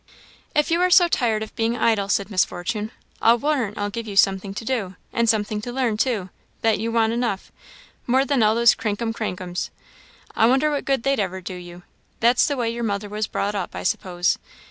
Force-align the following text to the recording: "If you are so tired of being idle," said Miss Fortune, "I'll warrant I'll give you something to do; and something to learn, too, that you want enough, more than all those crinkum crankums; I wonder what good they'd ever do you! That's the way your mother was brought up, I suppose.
"If 0.55 0.71
you 0.71 0.81
are 0.81 0.89
so 0.89 1.07
tired 1.07 1.43
of 1.43 1.55
being 1.55 1.77
idle," 1.77 2.09
said 2.09 2.31
Miss 2.31 2.43
Fortune, 2.43 2.89
"I'll 3.21 3.37
warrant 3.37 3.77
I'll 3.77 3.91
give 3.91 4.07
you 4.07 4.15
something 4.15 4.51
to 4.55 4.65
do; 4.65 4.95
and 5.13 5.29
something 5.29 5.61
to 5.61 5.71
learn, 5.71 5.95
too, 5.95 6.31
that 6.63 6.79
you 6.79 6.91
want 6.91 7.13
enough, 7.13 7.51
more 8.07 8.25
than 8.25 8.41
all 8.41 8.55
those 8.55 8.73
crinkum 8.73 9.13
crankums; 9.13 9.69
I 10.35 10.47
wonder 10.47 10.71
what 10.71 10.85
good 10.85 11.03
they'd 11.03 11.19
ever 11.19 11.39
do 11.39 11.53
you! 11.53 11.83
That's 12.19 12.47
the 12.47 12.57
way 12.57 12.71
your 12.71 12.83
mother 12.83 13.09
was 13.09 13.27
brought 13.27 13.53
up, 13.53 13.75
I 13.75 13.83
suppose. 13.83 14.39